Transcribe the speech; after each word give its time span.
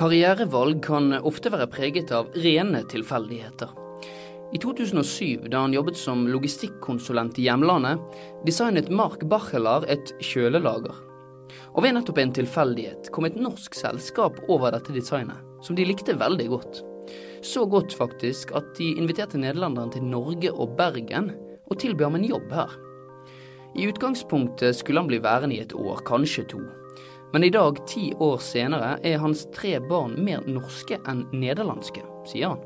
Karrierevalg 0.00 0.78
kan 0.80 1.12
ofte 1.28 1.50
være 1.52 1.66
preget 1.68 2.08
av 2.16 2.30
rene 2.40 2.78
tilfeldigheter. 2.88 3.68
I 4.56 4.58
2007, 4.62 5.50
da 5.52 5.60
han 5.66 5.74
jobbet 5.76 5.98
som 6.00 6.22
logistikkonsulent 6.24 7.36
i 7.36 7.44
hjemlandet, 7.44 8.00
designet 8.48 8.88
Mark 8.88 9.26
Bachelar 9.28 9.84
et 9.92 10.14
kjølelager. 10.24 10.96
Og 11.74 11.84
ved 11.84 11.98
nettopp 11.98 12.22
en 12.22 12.32
tilfeldighet 12.40 13.12
kom 13.12 13.28
et 13.28 13.36
norsk 13.36 13.76
selskap 13.76 14.40
over 14.48 14.72
dette 14.72 14.96
designet, 14.96 15.36
som 15.60 15.76
de 15.76 15.84
likte 15.84 16.16
veldig 16.16 16.48
godt. 16.48 16.80
Så 17.44 17.68
godt 17.68 17.92
faktisk 17.92 18.56
at 18.56 18.72
de 18.80 18.94
inviterte 18.96 19.36
nederlenderen 19.36 19.92
til 19.92 20.08
Norge 20.08 20.56
og 20.56 20.78
Bergen 20.80 21.34
og 21.68 21.76
tilbød 21.76 22.08
ham 22.08 22.22
en 22.22 22.30
jobb 22.32 22.52
her. 22.56 22.72
I 23.76 23.92
utgangspunktet 23.92 24.80
skulle 24.80 25.04
han 25.04 25.12
bli 25.12 25.20
værende 25.20 25.60
i 25.60 25.66
et 25.68 25.76
år, 25.76 26.00
kanskje 26.08 26.48
to. 26.56 26.64
Men 27.32 27.44
i 27.44 27.50
dag, 27.50 27.78
ti 27.86 28.10
år 28.18 28.38
senere, 28.42 28.96
er 29.06 29.20
hans 29.22 29.44
tre 29.54 29.76
barn 29.78 30.16
mer 30.24 30.42
norske 30.50 30.98
enn 31.08 31.26
nederlandske, 31.30 32.02
sier 32.26 32.54
han. 32.54 32.64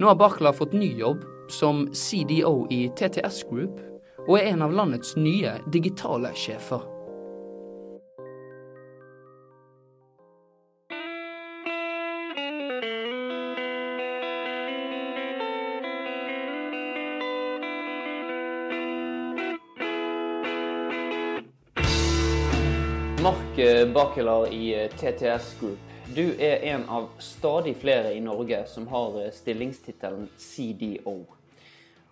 Nå 0.00 0.10
har 0.10 0.18
Barkla 0.20 0.52
fått 0.52 0.76
ny 0.76 0.90
jobb 0.98 1.24
som 1.52 1.86
CDO 1.96 2.66
i 2.70 2.84
TTS 2.96 3.42
Group, 3.48 3.80
og 4.26 4.36
er 4.38 4.52
en 4.52 4.66
av 4.68 4.76
landets 4.76 5.16
nye 5.16 5.56
digitale 5.72 6.34
sjefer. 6.36 6.84
Mark 23.22 23.56
Bakelar 23.94 24.52
i 24.52 24.88
TTS 24.98 25.60
Group. 25.60 25.78
Du 26.14 26.34
er 26.38 26.56
en 26.56 26.88
av 26.88 27.08
stadig 27.18 27.76
flere 27.76 28.14
i 28.14 28.20
Norge 28.20 28.64
som 28.66 28.88
har 28.88 29.30
stillingstittelen 29.30 30.28
CDO. 30.36 31.14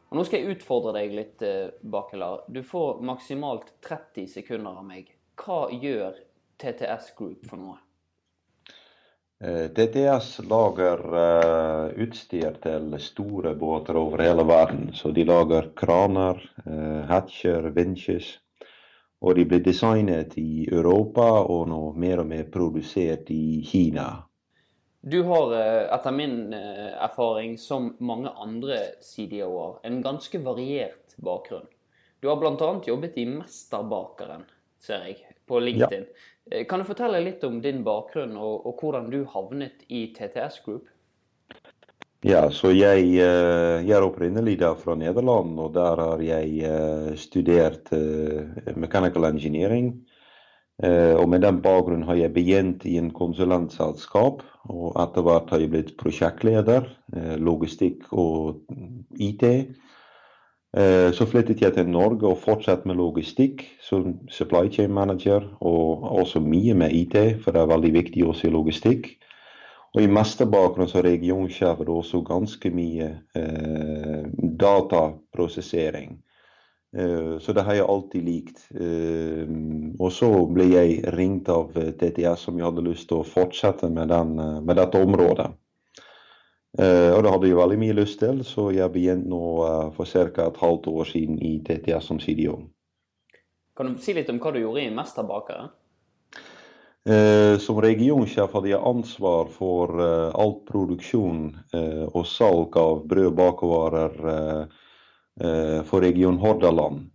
Og 0.08 0.14
nå 0.16 0.22
skal 0.24 0.38
jeg 0.38 0.54
utfordre 0.54 0.92
deg 1.00 1.14
litt, 1.16 1.42
Bakelar. 1.82 2.44
Du 2.46 2.62
får 2.62 3.00
maksimalt 3.02 3.72
30 3.82 4.28
sekunder 4.30 4.78
av 4.78 4.86
meg. 4.86 5.08
Hva 5.34 5.64
gjør 5.74 6.14
TTS 6.62 7.08
Group 7.18 7.48
for 7.50 7.58
noe? 7.58 7.80
TTS 9.74 10.28
lager 10.46 11.02
utstyr 12.06 12.60
til 12.62 12.94
store 13.02 13.56
båter 13.58 13.98
over 13.98 14.22
hele 14.22 14.46
verden. 14.46 14.92
Så 14.94 15.10
de 15.16 15.26
lager 15.26 15.72
kraner, 15.74 16.38
hatcher, 17.10 17.66
vinsjer. 17.74 18.30
Og 19.20 19.36
de 19.36 19.44
ble 19.44 19.60
designet 19.60 20.36
i 20.40 20.64
Europa 20.70 21.26
og 21.42 21.66
nå 21.68 21.80
mer 22.00 22.22
og 22.22 22.30
mer 22.30 22.46
produsert 22.52 23.28
i 23.34 23.60
Kina. 23.66 24.06
Du 25.00 25.22
har 25.28 25.52
etter 25.56 26.12
min 26.12 26.52
erfaring, 26.52 27.58
som 27.58 27.94
mange 28.04 28.32
andre 28.36 28.78
CDO-er, 29.04 29.78
en 29.88 30.00
ganske 30.04 30.40
variert 30.44 31.16
bakgrunn. 31.24 31.68
Du 32.20 32.28
har 32.28 32.36
bl.a. 32.36 32.70
jobbet 32.84 33.16
i 33.16 33.24
Mesterbakeren, 33.28 34.44
ser 34.80 35.06
jeg, 35.08 35.22
på 35.48 35.60
LinkedIn. 35.60 36.04
Ja. 36.04 36.64
Kan 36.68 36.82
du 36.82 36.88
fortelle 36.88 37.22
litt 37.24 37.44
om 37.48 37.60
din 37.64 37.84
bakgrunn 37.86 38.34
og, 38.36 38.66
og 38.68 38.80
hvordan 38.80 39.08
du 39.12 39.22
havnet 39.32 39.84
i 39.88 40.06
TTS 40.16 40.60
Group? 40.66 40.88
Ja, 42.20 42.42
så 42.52 42.68
jeg, 42.76 43.14
jeg 43.16 43.92
er 43.96 44.04
opprinnelig 44.04 44.58
fra 44.82 44.92
Nederland, 44.94 45.54
og 45.56 45.72
der 45.72 45.96
har 45.96 46.20
jeg 46.20 47.16
studert 47.16 47.88
mechanical 48.76 49.24
engineering. 49.24 49.94
Og 51.16 51.28
med 51.28 51.40
den 51.40 51.62
bakgrunnen 51.64 52.04
har 52.04 52.14
jeg 52.14 52.32
begynt 52.34 52.84
i 52.84 52.98
en 53.00 53.08
konsulentselskap, 53.16 54.42
og 54.68 55.00
etter 55.00 55.24
hvert 55.24 55.48
har 55.52 55.60
jeg 55.64 55.72
blitt 55.72 55.94
prosjektleder, 56.00 56.90
logistikk 57.40 58.04
og 58.12 58.60
IT. 59.16 59.44
Så 61.16 61.24
flyttet 61.24 61.64
jeg 61.64 61.72
til 61.72 61.88
Norge 61.88 62.28
og 62.28 62.38
fortsatte 62.44 62.88
med 62.88 63.00
logistikk 63.00 63.64
som 63.80 64.18
supply 64.28 64.68
chain 64.68 64.92
manager, 64.92 65.48
og 65.60 66.04
også 66.20 66.44
mye 66.44 66.76
med 66.76 66.92
IT, 66.92 67.16
for 67.40 67.56
det 67.56 67.64
er 67.64 67.72
veldig 67.72 67.94
viktig 67.96 68.28
også 68.28 68.48
i 68.48 68.54
logistikk. 68.54 69.10
Og 69.90 70.04
i 70.04 70.10
mesterbakgrunn 70.10 70.86
bakgrunn 70.86 70.90
så 70.90 71.00
er 71.02 71.78
det 71.82 71.88
også 71.90 72.20
ganske 72.22 72.70
mye 72.70 73.08
eh, 73.34 74.26
dataprosessering. 74.60 76.12
Eh, 76.96 77.38
så 77.42 77.52
det 77.52 77.64
har 77.66 77.74
jeg 77.74 77.88
alltid 77.90 78.22
likt. 78.22 78.62
Eh, 78.70 79.50
og 79.98 80.12
så 80.14 80.30
ble 80.46 80.68
jeg 80.70 81.00
ringt 81.16 81.50
av 81.50 81.74
TTS 81.74 82.46
som 82.46 82.58
jeg 82.58 82.68
hadde 82.68 82.86
lyst 82.86 83.08
til 83.10 83.18
å 83.18 83.26
fortsette 83.26 83.90
med, 83.90 84.14
den, 84.14 84.38
med 84.62 84.78
dette 84.78 85.02
området. 85.02 85.50
og 86.78 87.22
det 87.24 87.30
hadde 87.34 87.48
jeg 87.48 87.56
veldig 87.58 87.76
mye 87.82 87.94
lyst 87.98 88.20
til, 88.20 88.44
så 88.46 88.68
jeg 88.70 88.92
begynte 88.94 89.26
nå 89.26 89.90
for 89.96 90.06
ca. 90.06 90.44
et 90.46 90.60
halvt 90.62 90.86
år 90.86 91.04
siden 91.04 91.40
i 91.42 91.56
TTS 91.66 92.06
som 92.06 92.20
CDO. 92.22 92.60
Kan 93.74 93.90
du 93.90 93.98
si 93.98 94.14
litt 94.14 94.30
om 94.30 94.38
hva 94.38 94.52
du 94.54 94.60
gjorde 94.60 94.84
i 94.84 94.94
Mesterbakeren? 94.94 95.72
Eh, 97.08 97.58
som 97.58 97.80
regionsjef 97.80 98.52
hadde 98.52 98.74
jeg 98.74 98.84
ansvar 98.84 99.48
for 99.54 100.02
eh, 100.04 100.34
alt 100.36 100.66
produksjon 100.68 101.46
eh, 101.72 102.04
og 102.04 102.26
salg 102.28 102.76
av 102.76 103.06
brød 103.08 103.30
og 103.32 103.36
bakervarer 103.40 104.22
for 105.88 106.04
region 106.04 106.36
Hordaland. 106.36 107.06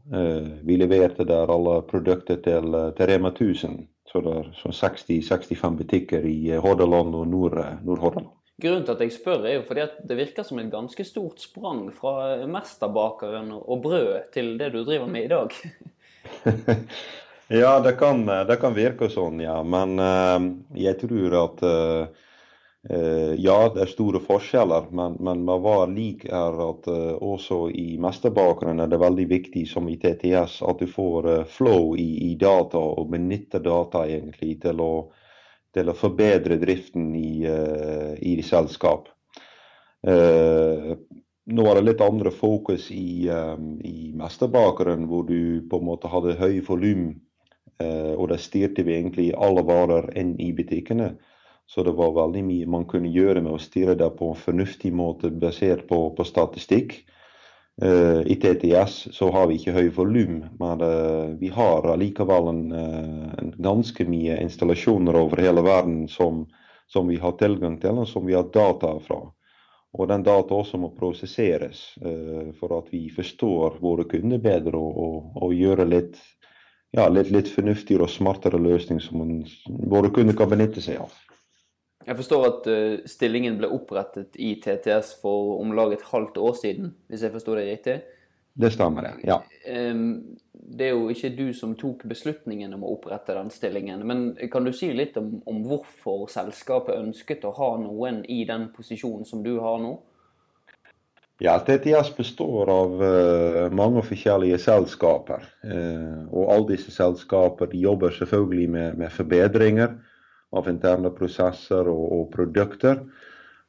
vi 0.65 0.77
leverte 0.79 1.27
der 1.29 1.51
alle 1.51 1.75
produkter 1.85 2.39
til, 2.41 2.73
til 2.97 3.05
Rema 3.05 3.29
1000. 3.29 3.75
Så 4.09 4.21
det 4.25 4.31
er 4.33 4.47
60-65 4.65 5.75
butikker 5.77 6.25
i 6.25 6.55
Hordaland 6.57 7.13
og 7.13 7.27
Nord-Hordaland. 7.29 8.31
Grunnen 8.63 8.87
til 8.87 8.95
at 8.95 9.03
jeg 9.03 9.13
spør, 9.13 9.45
er 9.45 9.59
jo 9.59 9.67
fordi 9.67 9.83
at 9.83 9.99
det 10.09 10.17
virker 10.17 10.47
som 10.47 10.57
et 10.57 10.71
ganske 10.73 11.05
stort 11.05 11.43
sprang 11.43 11.91
fra 11.93 12.47
Mesterbakeren 12.49 13.51
og 13.59 13.83
brød 13.83 14.31
til 14.33 14.55
det 14.57 14.71
du 14.73 14.81
driver 14.87 15.11
med 15.11 15.27
i 15.27 15.33
dag. 15.35 15.53
Ja, 17.47 17.79
det 17.79 17.91
kan, 17.91 18.25
det 18.25 18.55
kan, 18.55 18.73
virke 18.73 19.05
sånn, 19.09 19.37
ja. 19.43 19.59
Men 19.63 19.99
uh, 20.01 20.45
jeg 20.73 20.97
tror 20.97 21.33
at 21.37 21.59
uh, 21.61 22.07
uh, 22.89 23.33
ja, 23.37 23.57
det 23.75 23.83
er 23.83 23.91
store 23.91 24.21
forskjeller. 24.23 24.87
Men, 24.89 25.19
men 25.21 25.43
man 25.45 25.61
var 25.61 25.91
lik 25.91 26.25
her 26.25 26.57
at 26.69 26.89
også 26.89 27.67
i 27.69 27.99
mesterbakgrunnen 28.01 28.81
er 28.81 28.89
det 28.89 29.01
veldig 29.01 29.27
viktig, 29.29 29.67
som 29.69 29.89
i 29.89 29.97
TTS, 30.01 30.63
at 30.65 30.81
du 30.81 30.89
får 30.89 31.45
flow 31.53 31.93
i, 32.01 32.31
i, 32.31 32.33
data 32.41 32.81
og 32.81 33.11
benytter 33.13 33.61
data 33.61 34.07
egentlig 34.09 34.57
til 34.63 34.81
å, 34.81 34.93
til 35.75 35.91
å 35.91 35.97
forbedre 35.97 36.57
driften 36.57 37.11
i, 37.19 37.45
i 38.25 38.33
selskap. 38.45 39.11
Nå 41.45 41.65
var 41.65 41.77
det 41.77 41.85
litt 41.85 42.01
andre 42.01 42.31
fokus 42.33 42.87
i, 42.93 43.29
i 43.29 43.97
mesterbakgrunnen, 44.17 45.05
hvor 45.09 45.25
du 45.29 45.61
på 45.69 45.81
en 45.81 45.87
måte 45.89 46.09
hadde 46.09 46.37
høy 46.41 46.57
volum 46.65 47.05
Eh, 47.07 47.24
og 47.83 48.29
da 48.31 48.37
styrte 48.39 48.85
vi 48.87 48.93
egentlig 48.95 49.25
alle 49.35 49.59
varer 49.67 50.05
inn 50.15 50.29
i 50.39 50.53
butikkene. 50.55 51.09
Så 51.67 51.83
det 51.83 51.95
var 51.97 52.13
veldig 52.13 52.43
mye 52.45 52.69
man 52.69 52.85
kunne 52.89 53.09
gjøre 53.09 53.41
med 53.41 53.55
å 53.55 53.61
styre 53.61 53.97
det 53.97 54.11
på 54.19 54.29
en 54.31 54.39
fornuftig 54.39 54.91
måte 54.93 55.31
basert 55.33 55.87
på, 55.89 55.97
på 56.15 56.25
statistikk. 56.27 56.99
Uh, 57.81 58.21
I 58.23 58.37
TTS 58.39 59.09
så 59.11 59.27
har 59.35 59.49
vi 59.49 59.57
ikke 59.59 59.73
høy 59.75 59.89
volum, 59.97 60.37
men 60.61 60.83
uh, 60.85 61.33
vi 61.41 61.49
har 61.51 61.87
allikevel 61.91 62.47
en, 62.47 62.61
en, 62.71 63.49
ganske 63.59 64.05
mye 64.07 64.37
installasjoner 64.45 65.17
over 65.19 65.41
hele 65.43 65.63
verden 65.65 66.05
som, 66.07 66.45
som, 66.87 67.09
vi 67.11 67.17
har 67.19 67.35
tilgang 67.41 67.75
til, 67.81 67.99
og 67.99 68.07
som 68.07 68.29
vi 68.29 68.37
har 68.37 68.47
data 68.53 68.93
fra. 69.03 69.19
Og 69.95 70.07
den 70.11 70.23
data 70.23 70.55
også 70.55 70.77
må 70.79 70.89
prosesseres 70.95 71.81
for 72.59 72.73
at 72.75 72.89
vi 72.91 73.05
forstår 73.15 73.77
våre 73.79 74.03
kunder 74.11 74.41
bedre 74.43 74.75
og, 74.75 74.97
og, 74.99 75.37
og 75.39 75.53
gjøre 75.55 75.85
litt 75.87 76.17
ja, 76.95 77.05
litt, 77.11 77.31
litt, 77.33 77.51
fornuftigere 77.51 78.07
og 78.07 78.11
smartere 78.13 78.59
løsning 78.61 79.01
som 79.03 79.21
man, 79.21 79.37
våre 79.91 80.11
kunder 80.15 80.37
kan 80.37 80.51
benytte 80.51 80.83
seg 80.83 81.01
av. 81.03 81.13
Jeg 82.05 82.19
forstår 82.19 82.43
at 82.47 82.67
uh, 82.69 83.05
stillingen 83.09 83.57
ble 83.59 83.69
opprettet 83.73 84.37
i 84.37 84.53
TTS 84.61 85.15
for 85.23 85.57
om 85.59 85.73
lag 85.77 85.95
et 85.95 86.05
halvt 86.11 86.37
år 86.37 86.57
siden, 86.59 86.93
hvis 87.09 87.25
jeg 87.25 87.33
forstår 87.33 87.61
det 87.61 87.69
riktig? 87.71 87.95
Det 88.55 88.71
stemmer, 88.71 89.09
det. 89.09 89.27
ja. 89.27 89.41
Um, 89.67 90.37
det 90.65 90.87
er 90.87 90.93
jo 90.95 91.09
ikke 91.11 91.33
du 91.35 91.49
som 91.53 91.75
tok 91.77 92.05
beslutningen 92.09 92.73
om 92.77 92.85
å 92.85 92.93
opprette 92.95 93.35
den 93.35 93.51
stillingen. 93.53 94.05
Men 94.07 94.21
kan 94.51 94.65
du 94.65 94.71
si 94.73 94.89
litt 94.95 95.17
om, 95.19 95.35
om 95.49 95.59
hvorfor 95.67 96.25
selskapet 96.31 96.97
ønsket 96.97 97.45
å 97.45 97.53
ha 97.57 97.75
noen 97.81 98.23
i 98.31 98.43
den 98.47 98.69
posisjonen 98.75 99.27
som 99.27 99.43
du 99.45 99.57
har 99.61 99.81
nå? 99.83 99.97
Ja, 101.37 101.59
TTS 101.59 102.17
består 102.17 102.69
av 102.69 103.03
uh, 103.03 103.71
mange 103.75 103.99
forskjellige 104.07 104.59
selskaper. 104.63 105.43
Uh, 105.67 106.23
og 106.31 106.51
alle 106.53 106.69
disse 106.69 106.93
selskaper 106.95 107.75
jobber 107.75 108.15
selvfølgelig 108.15 108.69
med, 108.71 108.97
med, 109.01 109.11
forbedringer 109.11 109.97
av 110.55 110.69
interne 110.71 111.11
prosesser 111.11 111.91
og, 111.91 112.05
og, 112.07 112.25
produkter. 112.31 113.03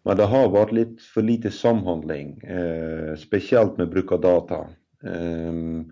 Men 0.07 0.21
det 0.21 0.31
har 0.31 0.53
vært 0.55 0.77
litt 0.79 1.03
for 1.11 1.27
lite 1.27 1.51
samhandling, 1.51 2.37
uh, 2.47 3.19
spesielt 3.19 3.83
med 3.83 3.91
bruk 3.91 4.15
av 4.15 4.23
data. 4.23 4.63
Um, 5.03 5.91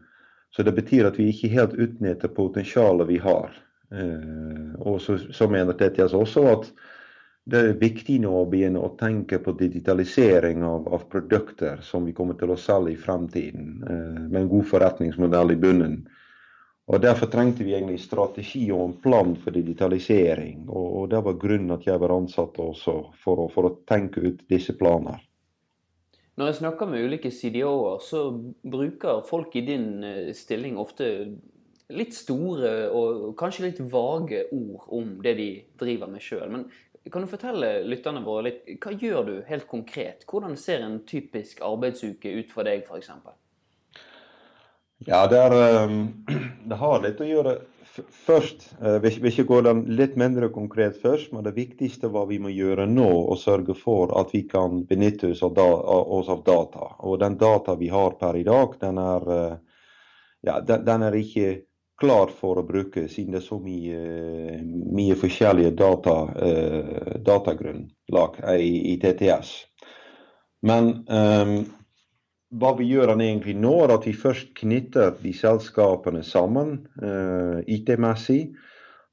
så 0.54 0.62
det 0.62 0.76
betyr 0.78 1.10
at 1.10 1.18
vi 1.18 1.32
ikke 1.32 1.50
helt 1.56 1.74
utnytter 1.74 2.30
potensialet 2.30 3.10
vi 3.10 3.18
har. 3.18 3.50
og 4.80 5.00
så, 5.02 5.14
så 5.30 5.46
mener 5.50 5.74
TTS 5.74 6.14
også 6.14 6.44
at 6.50 6.68
det 7.44 7.60
er 7.60 7.74
viktig 7.76 8.16
nå 8.24 8.30
å 8.38 8.46
begynne 8.48 8.80
å 8.80 8.94
tenke 8.96 9.36
på 9.44 9.52
digitalisering 9.58 10.62
av, 10.64 10.86
av 10.96 11.02
produkter 11.12 11.82
som 11.84 12.06
vi 12.08 12.14
kommer 12.16 12.38
til 12.40 12.54
å 12.54 12.60
selge 12.60 12.94
i 12.94 13.00
fremtiden, 13.00 13.82
eh, 13.84 14.20
med 14.30 14.40
en 14.40 14.48
god 14.48 14.70
forretningsmodell 14.70 15.52
i 15.52 15.58
bunnen. 15.60 15.98
Og 16.88 17.00
Derfor 17.00 17.28
trengte 17.32 17.64
vi 17.64 17.72
egentlig 17.76 18.00
strategi 18.00 18.66
og 18.72 18.82
en 18.84 18.96
plan 19.00 19.36
for 19.40 19.56
digitalisering. 19.56 20.66
Og, 20.68 20.88
og 21.02 21.10
Det 21.12 21.20
var 21.24 21.38
grunnen 21.40 21.76
at 21.76 21.86
jeg 21.86 22.00
var 22.00 22.12
ansatt 22.16 22.60
også, 22.60 22.96
for 23.20 23.44
å, 23.44 23.48
for 23.52 23.68
å 23.68 23.76
tenke 23.88 24.24
ut 24.24 24.44
disse 24.48 24.76
planer. 24.76 25.20
Når 26.36 26.50
jeg 26.50 26.58
snakker 26.62 26.88
med 26.90 27.04
ulike 27.04 27.30
CDO-er, 27.30 28.00
så 28.02 28.24
bruker 28.64 29.20
folk 29.28 29.52
i 29.56 29.66
din 29.68 29.90
eh, 30.04 30.32
stilling 30.36 30.80
ofte 30.80 31.10
litt 31.92 32.16
store 32.16 32.88
og 32.96 33.34
kanskje 33.36 33.66
litt 33.66 33.80
vage 33.92 34.46
ord 34.56 34.88
om 34.96 35.18
det 35.22 35.34
de 35.36 35.48
driver 35.80 36.08
med 36.08 36.24
sjøl. 36.24 36.48
Men 36.48 36.64
kan 37.12 37.24
du 37.24 37.28
fortelle 37.28 37.82
lytterne 37.84 38.22
våre 38.24 38.46
litt, 38.46 38.60
hva 38.80 38.92
gjør 38.96 39.26
du 39.26 39.34
helt 39.48 39.66
konkret? 39.68 40.24
Hvordan 40.30 40.56
ser 40.56 40.84
en 40.86 41.02
typisk 41.08 41.60
arbeidsuke 41.64 42.32
ut 42.32 42.52
for 42.54 42.64
deg, 42.64 42.86
f.eks.? 42.88 43.10
Ja, 45.04 45.26
det, 45.28 45.38
er, 45.38 45.52
ehm, 45.52 46.00
det, 46.70 46.78
har 46.80 47.02
litt 47.04 47.20
å 47.20 47.28
gjøre 47.28 47.58
først. 48.24 48.70
Hvis, 49.04 49.18
vi 49.18 49.26
vil 49.26 49.34
ikke 49.34 49.46
gå 49.50 49.60
litt 49.92 50.16
mindre 50.18 50.48
konkret 50.54 50.96
først, 51.02 51.34
men 51.34 51.44
det 51.46 51.54
viktigste 51.58 52.08
hva 52.10 52.24
vi 52.30 52.40
må 52.42 52.52
gjøre 52.54 52.88
nå, 52.90 53.10
og 53.28 53.38
sørge 53.38 53.76
for 53.78 54.14
at 54.18 54.32
vi 54.34 54.46
kan 54.48 54.82
benytte 54.88 55.34
oss 55.34 55.44
av, 55.44 56.40
data. 56.46 56.88
Og 57.04 57.20
den 57.20 57.36
data 57.38 57.76
vi 57.78 57.92
har 57.92 58.16
per 58.20 58.40
i 58.40 58.46
dag, 58.48 58.74
den 58.80 58.98
er, 59.02 59.30
eh, 59.36 59.86
ja, 60.48 60.58
den 60.64 61.06
er 61.06 61.20
ikke 61.20 61.52
klar 62.00 62.32
for 62.34 62.58
å 62.60 62.66
bruke, 62.66 63.06
siden 63.10 63.36
det 63.36 63.42
er 63.42 63.46
så 63.46 63.60
mye, 63.62 64.00
mye 64.94 65.16
forskjellige 65.18 65.74
data, 65.78 66.16
uh, 66.34 67.14
datagrunnlag 67.26 68.40
i, 68.58 68.74
i, 68.92 68.98
TTS. 69.02 69.54
Men 70.64 70.90
um, 71.06 71.56
hva 72.54 72.74
vi 72.78 72.88
gjør 72.90 73.14
egentlig 73.14 73.56
nå, 73.58 73.74
er 73.84 73.96
at 73.96 74.06
vi 74.08 74.14
først 74.16 74.54
knytter 74.60 75.16
de 75.22 75.34
selskapene 75.36 76.22
sammen 76.26 76.78
uh, 77.02 77.60
IT-messig, 77.66 78.54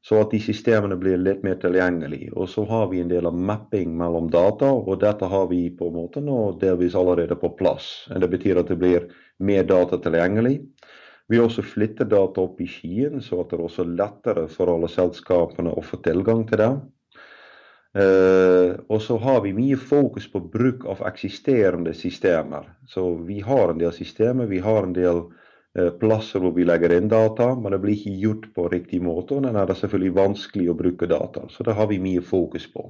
så 0.01 0.23
at 0.23 0.31
de 0.33 0.39
systemene 0.41 0.97
blir 0.97 1.19
litt 1.21 1.43
mer 1.45 1.59
tilgjengelige. 1.61 2.31
Og 2.33 2.49
så 2.49 2.63
har 2.65 2.87
vi 2.89 3.03
en 3.03 3.09
del 3.11 3.27
av 3.29 3.37
mapping 3.37 3.93
mellom 3.97 4.31
data, 4.33 4.71
og 4.73 4.97
dette 5.03 5.29
har 5.29 5.45
vi 5.51 5.67
på 5.77 5.91
en 5.91 5.97
måte 5.99 6.23
nå 6.25 6.55
delvis 6.61 6.97
allerede 6.97 7.37
på 7.37 7.51
plass. 7.59 8.07
Det 8.09 8.29
betyr 8.31 8.63
at 8.63 8.71
det 8.73 8.79
blir 8.81 9.05
mer 9.45 9.67
data 9.69 10.01
tilgjengelig. 10.01 10.57
Vi 11.31 11.37
har 11.39 11.47
også 11.47 11.63
flyttet 11.63 12.09
data 12.11 12.43
opp 12.43 12.57
i 12.59 12.67
skyen, 12.67 13.21
så 13.23 13.39
at 13.39 13.53
det 13.53 13.55
er 13.55 13.63
også 13.63 13.85
lettere 13.87 14.49
for 14.51 14.67
alle 14.73 14.89
selskapene 14.91 15.71
å 15.71 15.83
få 15.85 16.01
tilgang 16.03 16.43
til 16.49 16.59
det. 16.59 16.73
Uh, 17.91 18.79
og 18.87 19.01
så 19.03 19.17
har 19.19 19.41
vi 19.43 19.53
mye 19.55 19.77
fokus 19.79 20.27
på 20.31 20.39
bruk 20.51 20.83
av 20.91 21.03
eksisterende 21.07 21.93
systemer. 21.95 22.67
Så 22.87 23.03
vi 23.27 23.41
har 23.43 23.71
en 23.71 23.79
del 23.79 23.91
systemer, 23.95 24.47
vi 24.51 24.59
har 24.63 24.87
en 24.87 24.95
del 24.95 25.23
uh, 25.23 25.89
plasser 26.03 26.43
hvor 26.43 26.55
vi 26.55 26.67
legger 26.67 26.97
inn 26.97 27.11
data, 27.11 27.51
men 27.55 27.75
det 27.75 27.81
blir 27.83 27.95
ikke 27.95 28.17
gjort 28.25 28.47
på 28.55 28.67
riktig 28.75 28.99
måte. 29.03 29.39
Og 29.39 29.47
den 29.47 29.59
er 29.59 29.71
det 29.71 29.79
selvfølgelig 29.79 30.17
vanskelig 30.19 30.67
å 30.71 30.77
bruke 30.83 31.07
data. 31.11 31.47
Så 31.51 31.67
det 31.67 31.75
har 31.79 31.87
vi 31.91 31.99
mye 32.03 32.23
fokus 32.23 32.67
på. 32.75 32.89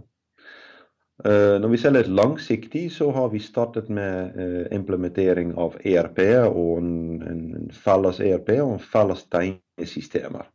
Eh, 1.25 1.62
når 1.62 1.69
vi 1.69 1.77
ser 1.77 1.94
litt 1.94 2.07
langsiktig, 2.09 2.88
så 2.91 3.12
har 3.13 3.29
vi 3.29 3.39
startet 3.44 3.91
med 3.94 4.38
eh, 4.41 4.63
implementering 4.73 5.51
av 5.53 5.75
ERP 5.85 6.21
og 6.50 6.79
en, 6.79 6.95
en 7.29 7.68
felles 7.75 8.18
ERP 8.25 8.50
og 8.56 8.71
en 8.77 8.81
felles 8.81 9.21
tegnesystemer. 9.29 10.47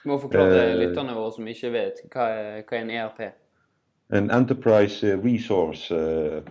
Du 0.00 0.08
må 0.08 0.16
forklare 0.22 0.70
uh, 0.70 0.78
lytterne 0.80 1.12
våre 1.12 1.34
som 1.34 1.48
ikke 1.52 1.72
vet 1.74 2.00
hva 2.08 2.28
er, 2.32 2.62
hva 2.64 2.78
er 2.78 2.84
en 2.86 2.92
ERP? 2.96 3.20
En 4.16 4.30
Enterprise 4.32 5.12
Resource 5.20 5.98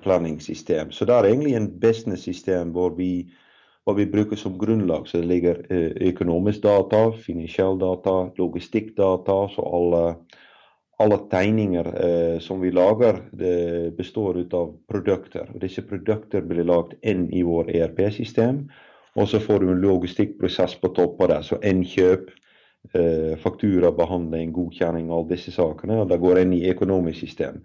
Planning 0.03 0.37
System. 0.39 0.93
Så 0.93 1.07
det 1.09 1.15
er 1.15 1.31
egentlig 1.31 1.55
en 1.57 1.71
business-system 1.81 2.69
hvor 2.75 2.93
vi, 2.95 3.25
hvor 3.83 3.97
vi 3.97 4.05
bruker 4.07 4.37
som 4.37 4.59
grunnlag. 4.61 5.09
Så 5.09 5.19
det 5.19 5.27
ligger 5.27 5.59
økonomisk 6.07 6.61
data, 6.63 7.09
finansiell 7.25 7.81
data, 7.81 8.29
logistikkdata. 8.37 9.41
Så 9.51 9.65
alle 9.65 10.03
alle 10.99 11.17
tegninger 11.31 11.87
eh, 12.05 12.39
som 12.39 12.59
vi 12.61 12.71
lager, 12.71 13.21
det 13.31 13.95
består 13.97 14.41
av 14.51 14.73
produkter. 14.91 15.47
Disse 15.61 15.81
produkter 15.87 16.43
blir 16.43 16.67
lagd 16.67 16.97
inn 17.07 17.29
i 17.31 17.43
vår 17.47 17.71
ERP-system. 17.71 18.65
Og 19.15 19.29
så 19.31 19.39
får 19.39 19.63
du 19.63 19.71
en 19.71 19.81
logistikkprosess 19.81 20.75
på 20.81 20.91
topp 20.97 21.21
av 21.23 21.31
det. 21.31 21.39
Så 21.47 21.59
innkjøp, 21.65 22.29
eh, 22.93 23.33
fakturabehandling, 23.39 24.51
godkjenning, 24.55 25.07
alle 25.07 25.31
disse 25.31 25.55
sakene. 25.55 26.01
og 26.01 26.09
Det 26.09 26.19
går 26.19 26.43
inn 26.43 26.53
i 26.53 26.69
økonomisk 26.69 27.19
system. 27.19 27.63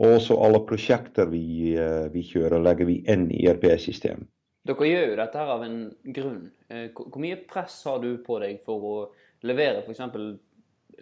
Og 0.00 0.20
så 0.24 0.40
alle 0.40 0.64
prosjekter 0.64 1.28
vi, 1.28 1.76
eh, 1.76 2.08
vi 2.08 2.22
kjører, 2.22 2.62
legger 2.64 2.86
vi 2.86 3.04
inn 3.06 3.30
i 3.30 3.44
ERP-system. 3.46 4.26
Dere 4.64 4.88
gjør 4.88 5.08
jo 5.10 5.16
dette 5.16 5.38
her 5.38 5.50
av 5.52 5.62
en 5.62 5.90
grunn. 6.04 6.50
Eh, 6.70 6.88
hvor 6.94 7.20
mye 7.20 7.46
press 7.48 7.84
har 7.84 8.00
du 8.00 8.16
på 8.24 8.40
deg 8.40 8.60
for 8.64 8.80
å 8.80 9.10
levere 9.42 9.84
f.eks 9.84 10.00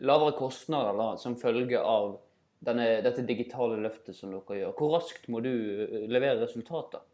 lavere 0.01 0.37
kostnader 0.39 0.97
da, 0.99 1.13
som 1.21 1.37
følge 1.41 1.81
av 1.81 2.17
denne, 2.65 2.89
dette 3.05 3.23
digitale 3.27 3.79
løftet 3.83 4.17
som 4.17 4.33
dere 4.35 4.63
gjør. 4.63 4.75
Hvor 4.79 4.97
raskt 4.99 5.29
må 5.31 5.43
du 5.45 5.53
eh, 5.53 6.05
levere 6.11 6.43
resultater? 6.43 7.05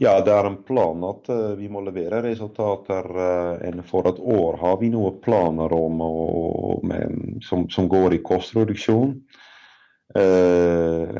Ja, 0.00 0.20
det 0.24 0.32
er 0.32 0.46
en 0.46 0.60
plan 0.64 1.02
at 1.04 1.28
uh, 1.32 1.52
vi 1.58 1.68
må 1.68 1.82
levere 1.82 2.22
resultater 2.22 3.06
uh, 3.10 3.68
innenfor 3.68 4.06
et 4.08 4.20
år. 4.22 4.58
Har 4.60 4.76
vi 4.80 4.90
noen 4.92 5.18
planer 5.24 5.72
om 5.74 6.02
og, 6.06 6.84
med, 6.86 7.40
som, 7.44 7.66
som, 7.72 7.88
går 7.90 8.14
i 8.14 8.20
kostreduksjon 8.24 9.16
uh, 10.14 11.16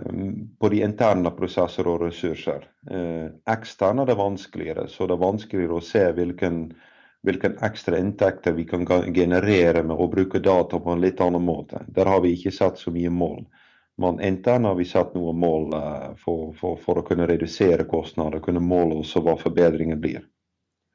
på 0.61 0.71
de 0.71 0.85
interne 0.87 1.35
prosesser 1.35 1.91
og 1.91 2.07
ressurser. 2.07 2.69
eksterne 3.51 4.03
er 4.05 4.09
det 4.09 4.17
vanskeligere, 4.19 4.87
så 4.89 5.07
det 5.07 5.19
er 5.19 5.27
vanskeligere 5.27 5.77
å 5.77 5.85
se 5.85 6.07
hvilken 6.17 6.63
hvilke 7.27 7.53
ekstra 7.63 7.99
inntekter 7.99 8.53
vi 8.57 8.65
kan 8.65 8.87
generere 9.15 9.83
med 9.83 9.97
å 9.97 10.09
bruke 10.09 10.41
data 10.41 10.81
på 10.81 10.93
en 10.93 11.03
litt 11.03 11.21
annen 11.21 11.45
måte. 11.45 11.85
Der 11.89 12.09
har 12.09 12.23
vi 12.25 12.33
ikke 12.37 12.53
satt 12.55 12.81
så 12.81 12.93
mye 12.95 13.11
mål. 13.13 13.45
Men 14.01 14.21
internt 14.25 14.65
har 14.65 14.79
vi 14.79 14.87
satt 14.89 15.13
noen 15.15 15.37
mål 15.37 15.75
uh, 15.75 16.13
for, 16.17 16.55
for, 16.57 16.79
for, 16.81 17.01
å 17.01 17.05
kunne 17.05 17.27
redusere 17.29 17.85
kostnader, 17.85 18.41
kunne 18.41 18.63
måle 18.65 19.03
også 19.03 19.21
hva 19.27 19.37
forbedringen 19.37 20.01
blir. 20.01 20.25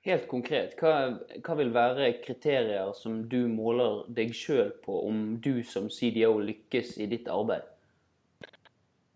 Helt 0.05 0.25
konkret, 0.29 0.73
hva, 0.81 1.17
hva, 1.41 1.55
vil 1.57 1.71
være 1.73 2.11
kriterier 2.23 2.91
som 2.97 3.23
du 3.29 3.45
måler 3.49 4.03
deg 4.13 4.33
sjøl 4.37 4.71
på 4.85 4.99
om 5.05 5.21
du 5.41 5.63
som 5.65 5.89
CDO 5.89 6.37
lykkes 6.45 6.97
i 7.01 7.09
ditt 7.09 7.29
arbeid? 7.29 7.65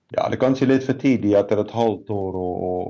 Ja, 0.09 0.25
Det 0.29 0.39
er 0.39 0.41
kanskje 0.41 0.67
litt 0.71 0.85
for 0.87 0.97
tidlig 0.97 1.35
etter 1.37 1.59
et 1.61 1.71
halvt 1.75 2.07
år 2.09 2.37
å, 2.39 2.45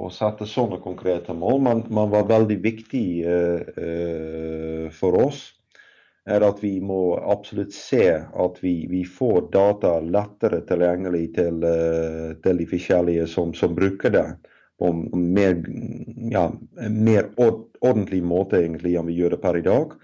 å 0.06 0.10
sette 0.14 0.46
sånne 0.48 0.78
konkrete 0.80 1.34
mål, 1.36 1.58
men 1.66 1.82
men 1.92 2.14
var 2.14 2.30
veldig 2.30 2.56
viktig 2.64 3.08
uh, 3.28 3.60
uh, 3.76 4.86
for 4.96 5.18
oss 5.26 5.42
er 6.30 6.46
at 6.46 6.62
vi 6.64 6.78
må 6.80 7.18
absolutt 7.20 7.74
se 7.76 8.06
at 8.22 8.62
vi, 8.64 8.86
vi 8.88 9.02
får 9.04 9.50
data 9.52 9.98
lettere 10.00 10.62
tilgjengelig 10.70 11.26
til, 11.36 11.60
uh, 11.66 12.38
til 12.44 12.62
de 12.62 12.70
forskjellige 12.70 13.28
som, 13.28 13.52
som, 13.58 13.76
bruker 13.76 14.16
det. 14.16 14.28
På 14.80 14.94
en 14.94 15.04
mer, 15.12 15.58
ja, 16.32 16.46
mer 16.88 17.28
ordentlig 17.36 18.22
måte 18.24 18.62
egentlig 18.62 18.96
enn 18.96 19.10
vi 19.12 19.18
gjør 19.20 19.36
det 19.36 19.42
per 19.44 19.60
i 19.60 19.66
dag. 19.66 19.98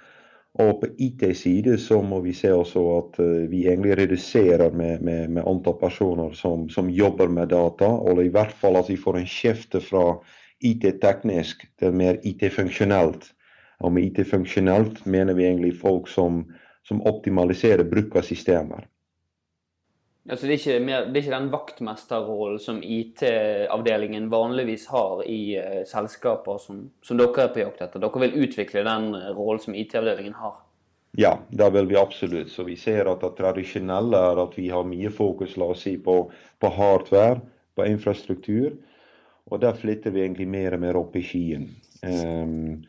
Og 0.55 0.77
på 0.81 0.87
IT-side 1.03 1.75
så 1.83 1.97
må 2.01 2.21
vi 2.23 2.31
se 2.33 2.53
også 2.55 2.83
at 2.95 3.17
vi 3.51 3.65
egentlig 3.67 3.97
reduserer 3.99 4.71
med, 4.71 5.01
med, 5.03 5.27
med 5.35 5.43
antall 5.43 5.75
personer 5.81 6.31
som, 6.37 6.69
som, 6.71 6.89
jobber 6.89 7.27
med 7.27 7.51
data. 7.51 7.89
Og 7.89 8.23
i 8.23 8.31
hvert 8.31 8.55
fall 8.55 8.79
at 8.79 8.89
vi 8.89 8.95
får 8.95 9.19
en 9.19 9.27
skifte 9.27 9.81
fra 9.83 10.05
IT-teknisk 10.63 11.65
til 11.79 11.97
mer 11.99 12.21
IT-funksjonelt. 12.23 13.27
Og 13.83 13.91
med 13.91 14.07
IT-funksjonelt 14.07 15.03
mener 15.05 15.35
vi 15.35 15.43
egentlig 15.49 15.75
folk 15.81 16.07
som, 16.07 16.45
som 16.87 17.03
optimaliserer 17.03 17.83
bruk 17.91 18.15
av 18.15 18.23
systemer. 18.23 18.87
Altså 20.25 20.47
det, 20.49 20.55
er 20.65 20.81
mer, 20.81 21.03
det 21.05 21.19
er 21.19 21.21
ikke 21.21 21.35
den 21.35 21.51
vaktmesterrollen 21.53 22.61
som 22.61 22.79
IT-avdelingen 22.81 24.25
vanligvis 24.31 24.87
har 24.89 25.21
i 25.29 25.41
uh, 25.61 25.83
selskaper 25.85 26.57
som, 26.63 26.79
som, 27.05 27.19
dere 27.19 27.43
er 27.43 27.51
på 27.53 27.61
jakt 27.61 27.83
etter. 27.85 28.01
Dere 28.01 28.21
vil 28.23 28.39
utvikle 28.47 28.81
den 28.87 29.11
eh, 29.13 29.27
rollen 29.37 29.61
som 29.61 29.77
IT-avdelingen 29.77 30.33
har? 30.39 30.57
Ja, 31.15 31.35
det 31.53 31.69
vil 31.77 31.91
vi 31.91 31.99
absolutt. 32.01 32.49
Så 32.51 32.65
vi 32.65 32.73
ser 32.75 33.05
at 33.11 33.21
det 33.21 33.35
tradisjonelle 33.37 34.23
er 34.31 34.41
at 34.47 34.57
vi 34.57 34.65
har 34.73 34.89
mye 34.89 35.13
fokus 35.13 35.55
la 35.61 35.69
oss 35.75 35.85
si, 35.85 35.93
på, 36.01 36.17
på 36.59 36.73
hardware, 36.73 37.39
på 37.77 37.85
infrastruktur. 37.87 38.73
Og 39.45 39.61
der 39.61 39.77
flytter 39.77 40.11
vi 40.11 40.25
egentlig 40.25 40.49
mer 40.49 40.75
og 40.75 40.81
mer 40.81 40.97
opp 40.99 41.15
i 41.15 41.23
skien. 41.23 41.69
Um, 42.01 42.81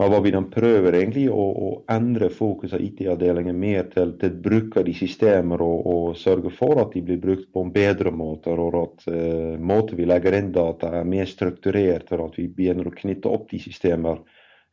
men 0.00 0.08
hva 0.08 0.22
vi 0.24 0.30
da 0.32 0.40
prøver 0.48 0.94
egentlig 0.96 1.26
å, 1.28 1.42
å 1.44 1.66
endre 1.92 2.30
fokus 2.32 2.72
av 2.72 2.80
IT-avdelingen 2.80 3.58
mer 3.60 3.90
til, 3.92 4.14
til 4.16 4.38
bruk 4.40 4.78
av 4.80 4.86
de 4.86 4.94
systemer 4.96 5.60
og, 5.60 5.82
og, 5.92 6.06
sørge 6.16 6.52
for 6.56 6.80
at 6.80 6.94
de 6.96 7.02
blir 7.04 7.20
brukt 7.20 7.50
på 7.52 7.66
en 7.66 7.72
bedre 7.74 8.08
måte, 8.08 8.54
og 8.54 8.78
at 8.80 9.04
eh, 9.12 9.58
måten 9.60 10.00
vi 10.00 10.08
legger 10.08 10.38
inn 10.38 10.48
data 10.56 10.94
er 11.02 11.04
mer 11.04 11.28
strukturert, 11.28 12.08
og 12.16 12.30
at 12.30 12.40
vi 12.40 12.48
begynner 12.48 12.88
å 12.88 12.94
knytte 12.96 13.28
opp 13.28 13.50
de 13.52 13.60
systemer, 13.60 14.24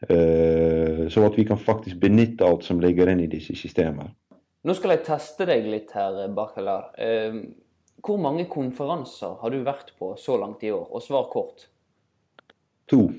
eh, 0.08 1.04
så 1.12 1.28
at 1.28 1.36
vi 1.36 1.50
kan 1.52 1.60
faktisk 1.60 2.00
benytte 2.08 2.48
alt 2.48 2.64
som 2.64 2.80
ligger 2.80 3.12
inn 3.12 3.28
i 3.28 3.30
disse 3.36 3.60
systemer. 3.60 4.16
Nå 4.64 4.80
skal 4.80 4.96
jeg 4.96 5.06
teste 5.12 5.52
deg 5.52 5.68
litt 5.68 5.92
her, 5.98 6.24
Bachelar. 6.32 6.94
Eh, 6.96 7.42
Hvor 8.00 8.24
mange 8.24 8.48
konferanser 8.48 9.42
har 9.42 9.52
du 9.52 9.60
vært 9.66 9.98
på 10.00 10.16
så 10.16 10.40
langt 10.40 10.64
i 10.64 10.72
år? 10.72 10.88
Og 10.88 11.04
svar 11.04 11.28
kort. 11.34 11.68
To. 12.88 13.10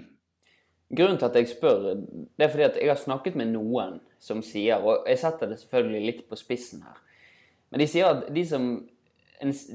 Grunnen 0.88 1.18
til 1.20 1.28
at 1.28 1.36
jeg 1.36 1.50
spør, 1.50 1.82
det 1.92 2.44
er 2.44 2.52
fordi 2.52 2.64
at 2.64 2.78
jeg 2.80 2.88
har 2.88 3.00
snakket 3.00 3.36
med 3.36 3.50
noen 3.52 3.98
som 4.24 4.40
sier, 4.44 4.80
og 4.80 5.04
jeg 5.08 5.20
setter 5.20 5.50
det 5.50 5.58
selvfølgelig 5.60 6.06
litt 6.06 6.22
på 6.30 6.38
spissen 6.40 6.80
her, 6.86 6.96
men 7.68 7.82
de 7.82 7.88
sier 7.90 8.08
at 8.08 8.28
de 8.32 8.44
som, 8.48 8.68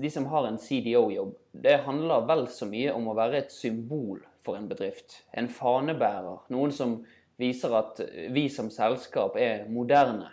de 0.01 0.09
som 0.09 0.25
har 0.31 0.47
en 0.49 0.57
CDO-jobb, 0.57 1.35
det 1.63 1.83
handler 1.85 2.25
vel 2.29 2.47
så 2.49 2.65
mye 2.69 2.93
om 2.95 3.11
å 3.11 3.17
være 3.17 3.43
et 3.43 3.53
symbol 3.53 4.23
for 4.43 4.57
en 4.57 4.67
bedrift. 4.67 5.21
En 5.31 5.49
fanebærer. 5.49 6.47
Noen 6.53 6.73
som 6.75 6.97
viser 7.39 7.75
at 7.77 8.01
vi 8.33 8.47
som 8.51 8.71
selskap 8.73 9.37
er 9.39 9.67
moderne. 9.71 10.31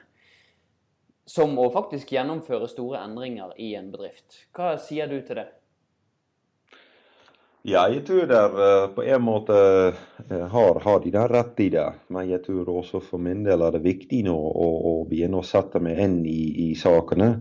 Som 1.29 1.55
å 1.63 1.69
faktisk 1.71 2.11
gjennomføre 2.11 2.69
store 2.73 3.05
endringer 3.05 3.53
i 3.61 3.75
en 3.79 3.93
bedrift. 3.93 4.47
Hva 4.57 4.75
sier 4.83 5.11
du 5.11 5.21
til 5.21 5.43
det? 5.43 5.51
Ja, 7.69 7.83
jeg 7.93 8.07
tror 8.09 8.25
det 8.25 8.37
er 8.37 8.93
på 8.95 9.03
en 9.05 9.21
måte 9.21 9.57
har, 10.29 10.79
har 10.81 11.01
de 11.05 11.11
der 11.13 11.29
rett 11.29 11.61
i 11.61 11.69
det. 11.73 11.89
Men 12.09 12.31
jeg 12.31 12.41
tror 12.47 12.69
også 12.73 13.03
for 13.05 13.21
min 13.21 13.43
del 13.45 13.61
er 13.67 13.75
det 13.77 13.83
viktig 13.85 14.23
nå 14.25 14.37
å, 14.37 14.69
å 14.91 14.95
begynne 15.09 15.43
å 15.43 15.47
sette 15.47 15.83
meg 15.85 16.01
inn 16.01 16.23
i, 16.25 16.71
i 16.71 16.75
sakene. 16.79 17.35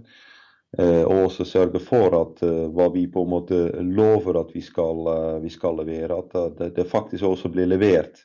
Eh, 0.77 1.01
og 1.01 1.29
også 1.29 1.47
sørge 1.49 1.79
for 1.81 2.13
at 2.13 2.43
eh, 2.45 2.65
hva 2.75 2.89
vi 2.93 3.07
på 3.09 3.23
en 3.25 3.31
måte 3.31 3.61
lover 3.81 4.37
at 4.43 4.51
vi 4.53 4.61
skal, 4.61 4.99
uh, 5.07 5.37
vi 5.41 5.49
skal 5.49 5.79
levere, 5.79 6.19
at 6.19 6.59
det, 6.59 6.67
det, 6.75 6.85
faktisk 6.85 7.25
også 7.25 7.49
blir 7.49 7.65
levert. 7.71 8.21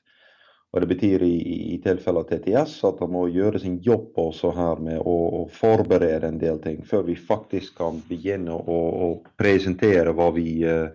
Og 0.75 0.83
Det 0.83 0.91
betyr 0.91 1.23
i, 1.23 1.37
i 1.73 1.79
tilfellet 1.81 2.35
TTS 2.35 2.75
at 2.85 2.99
det 3.01 3.09
må 3.09 3.29
gjøre 3.31 3.63
sin 3.63 3.79
jobb 3.81 4.19
også 4.19 4.51
her 4.59 4.83
med 4.83 4.99
å, 4.99 5.17
å, 5.39 5.43
forberede 5.49 6.29
en 6.29 6.41
del 6.43 6.59
ting, 6.61 6.83
før 6.85 7.07
vi 7.07 7.15
faktisk 7.17 7.79
kan 7.79 8.03
begynne 8.11 8.59
å, 8.59 8.79
å 9.07 9.09
presentere 9.41 10.13
hva 10.13 10.29
vi 10.35 10.49
uh, 10.67 10.91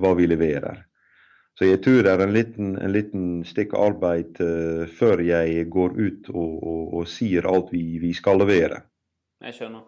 hva 0.00 0.12
vi 0.18 0.28
leverer. 0.28 0.84
Så 1.56 1.64
jeg 1.64 1.80
tror 1.84 2.02
det 2.04 2.12
er 2.12 2.20
en 2.20 2.34
liten, 2.34 2.72
en 2.76 2.92
liten 2.92 3.28
stikk 3.48 3.72
arbeid 3.80 4.36
uh, 4.44 4.84
før 4.98 5.22
jeg 5.24 5.64
går 5.72 5.96
ut 5.96 6.28
og, 6.34 6.52
og, 6.60 6.82
og 7.00 7.08
sier 7.08 7.48
alt 7.48 7.72
vi, 7.72 7.96
vi, 8.02 8.12
skal 8.16 8.42
levere. 8.42 8.82
Jeg 9.46 9.56
skjønner. 9.56 9.86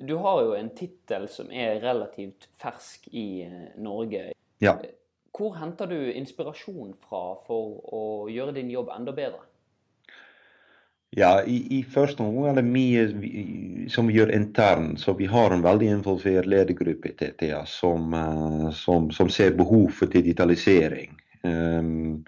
Du 0.00 0.16
har 0.24 0.40
jo 0.46 0.54
en 0.56 0.72
tittel 0.72 1.28
som 1.28 1.52
er 1.52 1.76
relativt 1.84 2.48
fersk 2.60 3.10
i 3.12 3.44
uh, 3.44 3.68
Norge. 3.84 4.30
Ja. 4.64 4.78
Hvor 5.32 5.58
henter 5.60 5.92
du 5.92 5.98
inspirasjon 6.12 6.96
fra 7.04 7.22
for 7.44 7.76
å 7.92 8.02
gjøre 8.32 8.56
din 8.56 8.72
jobb 8.72 8.94
enda 8.96 9.12
bedre? 9.16 9.44
Ja, 11.16 11.42
i, 11.44 11.78
i 11.78 11.82
første 11.84 12.24
omgang 12.24 12.46
er 12.48 12.54
det 12.56 12.70
mye 12.72 13.88
som 13.92 14.06
vi 14.08 14.14
gjør 14.16 14.30
internt. 14.32 15.00
Så 15.00 15.12
vi 15.18 15.26
har 15.28 15.52
en 15.52 15.64
veldig 15.64 15.90
involvert 15.98 16.48
ledergruppe 16.48 17.10
i 17.10 17.16
TTA 17.18 17.66
som, 17.68 18.14
uh, 18.16 18.70
som, 18.72 19.10
som, 19.12 19.28
ser 19.28 19.52
behov 19.58 19.90
for 19.92 20.08
digitalisering. 20.08 21.12
Um, 21.44 22.22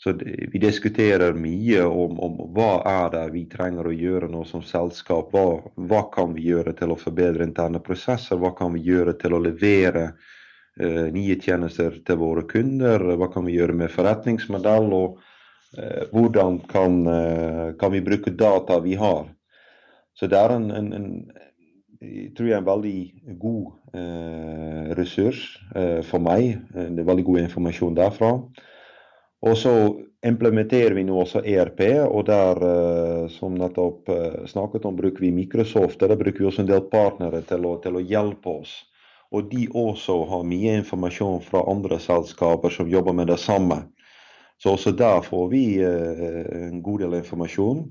så 0.00 0.12
Vi 0.52 0.60
diskuterer 0.60 1.32
mye 1.36 1.84
om, 1.84 2.20
om, 2.20 2.36
hva 2.56 2.82
er 2.88 3.08
det 3.14 3.24
vi 3.32 3.46
trenger 3.48 3.88
å 3.88 3.96
gjøre 3.96 4.28
nå 4.32 4.44
som 4.48 4.64
selskap. 4.64 5.32
Hva, 5.32 5.72
hva, 5.88 6.02
kan 6.12 6.36
vi 6.36 6.50
gjøre 6.50 6.76
til 6.76 6.92
å 6.92 7.00
forbedre 7.00 7.48
interne 7.48 7.80
prosesser? 7.80 8.36
Hva 8.36 8.52
kan 8.56 8.76
vi 8.76 8.84
gjøre 8.84 9.16
til 9.20 9.32
å 9.32 9.42
levere 9.48 10.10
uh, 10.12 11.08
nye 11.08 11.40
tjenester 11.40 11.96
til 12.04 12.20
våre 12.20 12.44
kunder? 12.52 13.14
Hva 13.16 13.32
kan 13.32 13.48
vi 13.48 13.56
gjøre 13.56 13.80
med 13.80 13.96
forretningsmodell? 13.96 14.92
og 14.92 15.20
Eh, 15.20 15.29
hvordan 16.10 16.58
kan, 16.68 17.06
eh, 17.06 17.76
kan, 17.78 17.92
vi 17.92 18.00
bruke 18.00 18.30
data 18.30 18.80
vi 18.80 18.94
har. 18.94 19.28
Så 20.14 20.26
det 20.26 20.38
er 20.38 20.56
en, 20.56 20.70
en, 20.70 20.92
en 20.92 22.32
tror 22.36 22.48
jeg 22.48 22.58
en 22.58 22.66
veldig 22.66 22.98
god 23.38 23.94
eh, 23.94 24.90
ressurs 24.98 25.44
eh, 25.76 26.00
for 26.06 26.22
meg. 26.24 26.58
Det 26.74 27.02
er 27.02 27.08
veldig 27.08 27.26
god 27.28 27.42
informasjon 27.44 27.98
derfra. 27.98 28.32
Og 29.40 29.56
så 29.56 29.72
implementerer 30.26 30.92
vi 30.96 31.04
nå 31.08 31.16
også 31.22 31.40
ERP, 31.48 31.80
og 32.04 32.26
der, 32.28 32.60
eh, 32.66 33.28
som 33.32 33.56
nettopp 33.56 34.10
eh, 34.12 34.42
snakket 34.50 34.84
om, 34.84 34.96
bruker 34.96 35.24
vi 35.24 35.32
Microsoft. 35.32 36.00
Der 36.00 36.16
bruker 36.16 36.42
vi 36.42 36.50
også 36.50 36.64
en 36.64 36.72
del 36.72 36.82
partnere 36.92 37.40
til 37.48 37.64
å, 37.64 37.78
til 37.84 37.96
å 37.96 38.04
hjelpe 38.04 38.58
oss. 38.60 38.74
Og 39.30 39.46
de 39.52 39.68
også 39.78 40.24
har 40.26 40.44
mye 40.44 40.74
informasjon 40.80 41.40
fra 41.46 41.62
andre 41.70 42.00
selskaper 42.02 42.72
som 42.74 42.90
jobber 42.90 43.14
med 43.14 43.30
det 43.30 43.38
samme. 43.38 43.84
Så 44.62 44.74
også 44.76 44.92
der 44.92 45.22
får 45.24 45.48
vi 45.48 45.64
eh, 45.80 46.66
en 46.68 46.82
god 46.82 47.00
del 47.00 47.14
informasjon. 47.20 47.84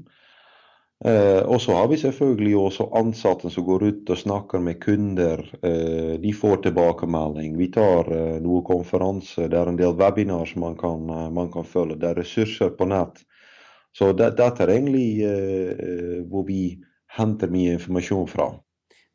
Eh, 1.06 1.42
og 1.48 1.62
så 1.64 1.74
har 1.74 1.88
vi 1.90 1.98
selvfølgelig 1.98 2.58
også 2.60 2.90
ansatte 3.00 3.50
som 3.50 3.66
går 3.66 3.86
ut 3.88 4.12
og 4.14 4.20
snakker 4.20 4.62
med 4.62 4.78
kunder. 4.84 5.42
Eh, 5.64 6.20
de 6.22 6.34
får 6.36 6.62
tilbakemelding. 6.68 7.58
Vi 7.58 7.72
tar 7.74 8.12
noen 8.44 8.66
konferanser. 8.68 9.50
Det 9.50 9.58
er 9.58 9.72
en 9.72 9.82
del 9.82 9.98
webinar 9.98 10.46
som 10.46 10.68
man 10.68 10.78
kan, 10.78 11.10
man 11.34 11.50
kan 11.52 11.66
følge. 11.66 11.98
Det 11.98 12.12
er 12.12 12.22
ressurser 12.22 12.76
på 12.78 12.86
nett. 12.92 13.24
Så 13.98 14.12
det, 14.14 14.36
dette 14.38 14.64
er 14.64 14.76
egentlig 14.76 15.08
hvor 16.30 16.44
vi 16.46 16.78
henter 17.18 17.50
mye 17.50 17.80
informasjon 17.80 18.28
fra. 18.30 18.52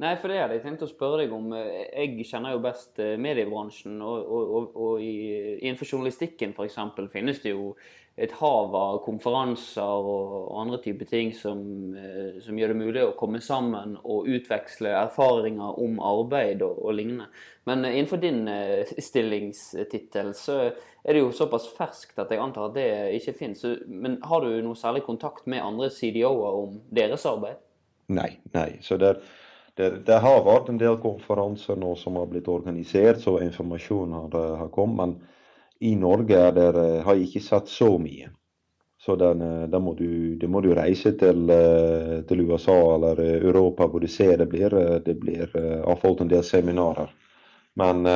Nei, 0.03 0.17
for 0.19 0.27
det 0.27 0.41
hadde 0.41 0.57
jeg 0.57 0.65
tenkt 0.65 0.83
å 0.83 0.91
spørre 0.91 1.21
deg 1.23 1.33
om. 1.37 1.53
Jeg 1.55 2.25
kjenner 2.27 2.57
jo 2.57 2.63
best 2.65 2.99
eh, 2.99 3.15
mediebransjen. 3.21 4.01
Og, 4.03 4.25
og, 4.27 4.73
og 4.75 5.03
i, 5.05 5.13
innenfor 5.61 5.87
journalistikken 5.87 6.55
f.eks. 6.57 6.81
finnes 7.13 7.39
det 7.45 7.53
jo 7.53 7.77
et 8.19 8.31
hav 8.39 8.75
av 8.79 8.97
konferanser 9.03 10.09
og, 10.11 10.51
andre 10.59 10.81
typer 10.83 11.07
ting 11.07 11.31
som, 11.39 11.61
eh, 11.95 12.41
som, 12.43 12.59
gjør 12.59 12.75
det 12.75 12.79
mulig 12.81 13.05
å 13.05 13.15
komme 13.19 13.39
sammen 13.43 13.95
og 14.03 14.27
utveksle 14.35 14.91
erfaringer 14.99 15.79
om 15.83 16.03
arbeid 16.03 16.67
og, 16.67 16.83
og 16.83 16.99
lignende. 16.99 17.29
Men 17.71 17.87
eh, 17.87 17.95
innenfor 17.95 18.23
din 18.25 18.43
stillingstittel 18.99 20.35
så 20.35 20.59
er 20.67 21.15
det 21.15 21.23
jo 21.23 21.31
såpass 21.39 21.71
ferskt 21.79 22.19
at 22.19 22.35
jeg 22.35 22.43
antar 22.43 22.73
at 22.73 22.77
det 22.81 22.91
ikke 23.21 23.39
finnes. 23.45 23.63
Men 23.87 24.19
har 24.27 24.43
du 24.43 24.59
noe 24.67 24.79
særlig 24.79 25.07
kontakt 25.07 25.47
med 25.47 25.63
andre 25.63 25.93
CDO-er 25.95 26.63
om 26.67 26.83
deres 26.91 27.31
arbeid? 27.31 27.63
Nei. 28.11 28.33
nei. 28.53 28.69
Så 28.85 28.99
det 29.01 29.15
er 29.15 29.25
det, 29.77 29.91
det, 30.07 30.19
har 30.23 30.45
vært 30.47 30.71
en 30.71 30.79
del 30.79 30.97
konferanser 31.03 31.79
nå 31.81 31.95
som 31.99 32.19
har 32.21 32.29
blitt 32.31 32.49
organisert, 32.51 33.21
så 33.23 33.41
informasjon 33.43 34.13
har, 34.15 34.37
eh, 34.39 34.57
har 34.61 34.71
kommet. 34.75 34.97
Men 35.01 35.17
i 35.81 35.97
Norge 35.99 36.51
der, 36.59 36.79
eh, 36.79 37.03
har 37.03 37.15
jeg 37.15 37.29
ikke 37.29 37.43
sett 37.43 37.69
så 37.69 37.97
mye. 37.99 38.31
Så 39.05 39.17
da 39.21 39.35
må, 39.35 39.93
må, 40.49 40.61
du 40.65 40.71
reise 40.75 41.13
til, 41.19 41.51
eh, 41.51 42.23
til, 42.25 42.41
USA 42.49 42.77
eller 42.95 43.19
Europa 43.21 43.87
hvor 43.87 44.01
du 44.01 44.07
ser 44.09 44.39
det 44.39 44.49
blir. 44.49 44.71
Det 45.05 45.19
blir 45.21 45.51
avholdt 45.85 46.23
en 46.23 46.29
del 46.29 46.43
seminarer. 46.43 47.11
Men 47.77 48.07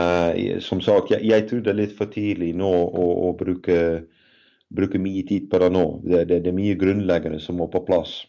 som 0.63 0.81
sagt, 0.81 1.11
jeg, 1.11 1.27
jeg, 1.27 1.49
tror 1.49 1.61
det 1.61 1.71
er 1.73 1.81
litt 1.83 1.97
for 1.99 2.07
tidlig 2.07 2.55
nå 2.55 2.71
å, 2.71 3.07
å 3.29 3.33
bruke, 3.37 4.07
bruke, 4.71 4.99
mye 4.99 5.27
tid 5.27 5.51
på 5.51 5.59
det 5.59 5.73
nå. 5.75 6.01
Det, 6.05 6.25
det, 6.31 6.41
det 6.47 6.53
er 6.53 6.57
mye 6.57 6.79
grunnleggende 6.79 7.41
som 7.43 7.59
må 7.59 7.67
på 7.67 7.83
plass. 7.85 8.23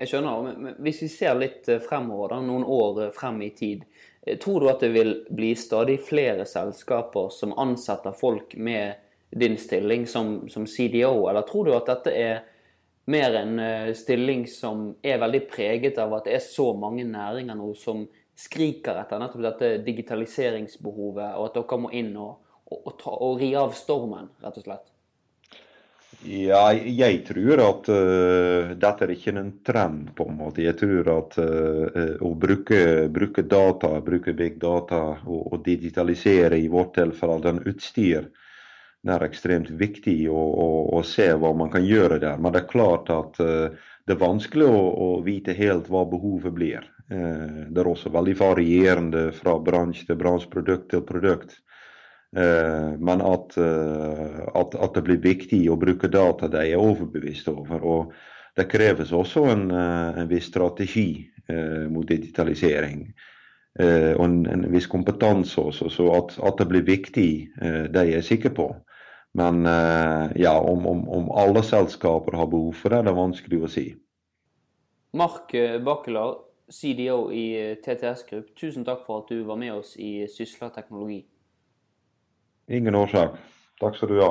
Jeg 0.00 0.08
skjønner. 0.08 0.54
Men 0.56 0.78
hvis 0.80 1.02
vi 1.04 1.10
ser 1.12 1.36
litt 1.36 1.68
eh, 1.68 1.80
fremover, 1.84 2.32
da, 2.32 2.40
noen 2.44 2.64
år 2.64 3.02
eh, 3.04 3.12
frem 3.12 3.42
i 3.44 3.50
tid. 3.56 3.84
Eh, 4.22 4.38
tror 4.40 4.62
du 4.62 4.70
at 4.72 4.84
det 4.84 4.92
vil 4.94 5.12
bli 5.28 5.52
stadig 5.58 5.98
flere 6.06 6.46
selskaper 6.48 7.28
som 7.34 7.52
ansetter 7.60 8.16
folk 8.16 8.56
med 8.56 8.96
din 9.30 9.58
stilling 9.60 10.06
som, 10.10 10.48
som 10.50 10.64
CDO, 10.66 11.28
eller 11.30 11.44
tror 11.46 11.68
du 11.68 11.74
at 11.76 11.90
dette 11.90 12.14
er 12.16 12.40
mer 13.10 13.36
en 13.38 13.60
stilling 13.94 14.42
som 14.50 14.88
er 15.06 15.20
veldig 15.22 15.40
preget 15.50 15.98
av 16.02 16.16
at 16.16 16.26
det 16.26 16.34
er 16.34 16.42
så 16.42 16.66
mange 16.78 17.04
næringer 17.06 17.58
nå 17.58 17.70
som 17.78 18.02
skriker 18.38 18.98
etter 18.98 19.22
nettopp 19.22 19.44
dette 19.44 19.70
digitaliseringsbehovet, 19.86 21.36
og 21.38 21.46
at 21.46 21.60
dere 21.60 21.78
må 21.82 21.92
inn 21.94 22.10
og, 22.18 22.40
og, 22.66 22.78
og, 22.80 22.92
ta, 22.98 23.14
og 23.14 23.38
ri 23.42 23.52
av 23.58 23.74
stormen, 23.78 24.32
rett 24.42 24.58
og 24.58 24.66
slett? 24.66 24.90
Ja, 26.20 26.66
jeg 26.76 27.22
tror 27.24 27.60
at 27.64 27.86
uh, 27.88 28.72
dette 28.76 29.06
er 29.06 29.12
ikke 29.14 29.32
en 29.40 29.52
trend, 29.64 30.10
på 30.16 30.26
en 30.28 30.36
måte. 30.36 30.60
Jeg 30.66 30.76
tror 30.76 31.08
at 31.14 31.38
uh, 31.40 32.18
å 32.20 32.34
bruke, 32.36 33.08
bruke, 33.08 33.46
data, 33.48 33.94
bruke 34.04 34.34
big 34.36 34.58
data 34.60 35.00
og, 35.24 35.46
og, 35.46 35.62
digitalisere 35.64 36.58
i 36.60 36.68
vårt 36.68 36.92
tilfelle 36.98 37.40
den 37.46 37.62
utstyr, 37.64 38.28
det 39.00 39.14
er 39.14 39.24
ekstremt 39.24 39.70
viktig 39.80 40.18
å, 40.28 40.36
å, 40.36 40.68
å, 40.98 41.00
se 41.08 41.30
hva 41.40 41.54
man 41.56 41.72
kan 41.72 41.88
gjøre 41.88 42.20
der. 42.20 42.36
Men 42.36 42.52
det 42.52 42.66
er 42.66 42.74
klart 42.74 43.08
at 43.14 43.40
uh, 43.40 43.88
det 44.04 44.12
er 44.12 44.20
vanskelig 44.20 44.68
å, 44.68 44.84
å, 44.92 45.08
vite 45.24 45.56
helt 45.56 45.88
hva 45.88 46.04
behovet 46.04 46.52
blir. 46.52 46.84
det 47.10 47.80
er 47.80 47.88
også 47.90 48.12
veldig 48.14 48.36
varierende 48.38 49.22
fra 49.34 49.56
bransje 49.58 50.04
til 50.06 50.18
bransjeprodukt 50.20 50.92
til 50.92 51.02
produkt. 51.02 51.56
Eh, 52.36 52.98
men 52.98 53.20
at, 53.20 53.56
eh, 53.56 54.40
at, 54.54 54.74
at, 54.74 54.94
det 54.94 55.02
blir 55.02 55.18
viktig 55.22 55.64
å 55.70 55.78
bruke 55.78 56.10
data, 56.10 56.48
de 56.48 56.62
er 56.62 56.78
overbevist 56.78 57.48
over. 57.50 57.82
Og 57.82 58.12
det 58.58 58.68
kreves 58.70 59.10
også 59.12 59.48
en, 59.50 59.66
eh, 59.70 60.20
en 60.22 60.30
viss 60.30 60.50
strategi 60.50 61.26
mot 61.90 62.06
digitalisering. 62.06 63.08
og 63.80 64.22
en, 64.22 64.46
en, 64.46 64.60
viss 64.70 64.86
kompetanse 64.86 65.58
også. 65.58 65.88
Så 65.90 66.04
at, 66.14 66.36
at, 66.46 66.58
det 66.58 66.66
blir 66.70 66.84
viktig, 66.86 67.50
det 67.90 67.96
er 67.96 68.10
jeg 68.12 68.24
sikker 68.24 68.52
på. 68.54 68.66
Men 69.34 69.64
ja, 70.38 70.52
om, 70.60 70.86
om, 70.86 71.00
om, 71.08 71.26
alle 71.34 71.64
selskaper 71.66 72.36
har 72.38 72.46
behov 72.46 72.78
for 72.78 72.94
det, 72.94 73.00
det 73.02 73.10
er 73.10 73.18
vanskelig 73.18 73.60
å 73.66 73.72
si. 73.72 73.84
Mark 75.18 75.50
Bakkelar, 75.82 76.36
CDO 76.70 77.32
i 77.34 77.74
TTS 77.82 78.22
Group. 78.30 78.54
Tusen 78.54 78.86
takk 78.86 79.02
for 79.08 79.24
at 79.24 79.34
du 79.34 79.42
var 79.42 79.58
med 79.58 79.74
oss 79.80 79.96
i 79.98 80.28
Sysla 80.30 80.70
teknologi. 80.70 81.24
Ingen 82.70 82.94
årsak. 82.94 83.34
Takk 83.80 83.96
skal 83.96 84.08
du 84.08 84.20
ha. 84.22 84.30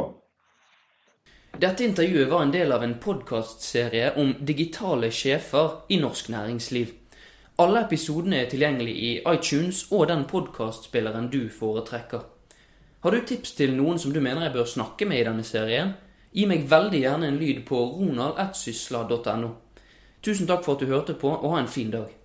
Dette 1.59 1.83
intervjuet 1.83 2.29
var 2.31 2.45
en 2.45 2.53
del 2.53 2.71
av 2.71 2.83
en 2.83 2.95
podkastserie 3.03 4.13
om 4.21 4.31
digitale 4.39 5.09
sjefer 5.11 5.81
i 5.91 5.97
norsk 5.99 6.29
næringsliv. 6.31 6.93
Alle 7.59 7.81
episodene 7.83 8.37
er 8.39 8.51
tilgjengelig 8.51 8.93
i 8.95 9.09
iTunes 9.27 9.81
og 9.91 10.07
den 10.07 10.23
podkastspilleren 10.29 11.27
du 11.33 11.49
foretrekker. 11.51 12.21
Har 13.03 13.11
du 13.11 13.25
tips 13.27 13.57
til 13.57 13.75
noen 13.75 13.99
som 13.99 14.13
du 14.15 14.21
mener 14.23 14.45
jeg 14.47 14.55
bør 14.55 14.71
snakke 14.71 15.07
med 15.09 15.19
i 15.19 15.25
denne 15.27 15.43
serien? 15.43 15.91
Gi 16.31 16.45
meg 16.47 16.69
veldig 16.71 17.01
gjerne 17.01 17.27
en 17.27 17.41
lyd 17.41 17.65
på 17.67 17.81
ronald.sysla.no. 17.97 19.51
Tusen 20.23 20.47
takk 20.47 20.63
for 20.63 20.77
at 20.77 20.85
du 20.85 20.93
hørte 20.93 21.17
på, 21.19 21.31
og 21.31 21.55
ha 21.55 21.59
en 21.59 21.71
fin 21.71 21.91
dag. 21.91 22.18